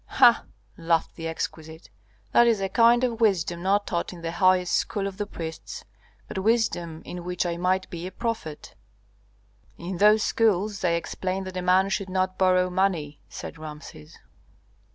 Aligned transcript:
"Ha!" 0.17 0.45
laughed 0.79 1.15
the 1.15 1.27
exquisite; 1.27 1.91
"that 2.31 2.47
is 2.47 2.59
a 2.59 2.69
kind 2.69 3.03
of 3.03 3.21
wisdom 3.21 3.61
not 3.61 3.85
taught 3.85 4.11
in 4.11 4.23
the 4.23 4.31
highest 4.31 4.73
school 4.73 5.05
of 5.05 5.17
the 5.17 5.27
priests, 5.27 5.85
but 6.27 6.39
wisdom 6.39 7.03
in 7.05 7.23
which 7.23 7.45
I 7.45 7.55
might 7.57 7.87
be 7.91 8.07
a 8.07 8.11
prophet." 8.11 8.73
"In 9.77 9.97
those 9.99 10.23
schools 10.23 10.79
they 10.81 10.97
explain 10.97 11.43
that 11.43 11.55
a 11.55 11.61
man 11.61 11.89
should 11.89 12.09
not 12.09 12.39
borrow 12.39 12.67
money," 12.71 13.19
said 13.29 13.59
Rameses. 13.59 14.17